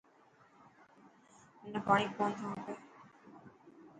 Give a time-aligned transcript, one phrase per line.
[1.61, 2.73] منا پاڻي ڪونٿو کپي.